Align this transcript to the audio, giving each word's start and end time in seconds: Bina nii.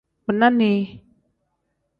Bina 0.25 0.47
nii. 0.57 0.81